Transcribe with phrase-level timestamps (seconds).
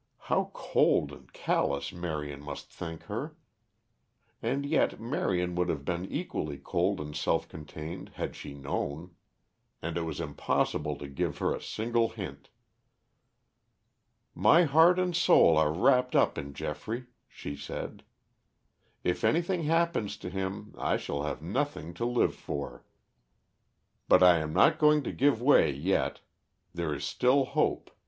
[0.31, 3.35] How cold and callous Marion must think her!
[4.41, 9.15] And yet Marion would have been equally cold and self contained had she known.
[9.79, 12.49] And it was impossible to give her a single hint.
[14.33, 18.03] "My heart and soul are wrapped up in Geoffrey," she said.
[19.03, 22.83] "If anything happens to him I shall have nothing to live for.
[24.07, 26.21] But I am not going to give way yet.
[26.73, 27.91] There is still hope.